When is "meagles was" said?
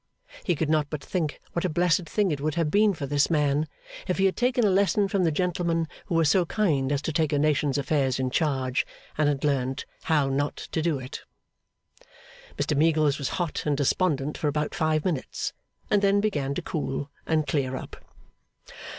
12.75-13.29